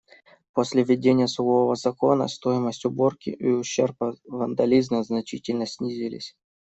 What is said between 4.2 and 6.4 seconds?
вандализма значительно снизились.